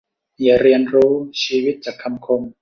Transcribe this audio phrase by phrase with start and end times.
[0.41, 1.13] อย่าเรียนรู้
[1.43, 2.41] ชีวิตจากคำคม